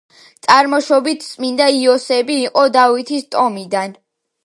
[0.45, 3.99] წარმოშობით წმინდა იოსები იყო დავითის ტომიდან.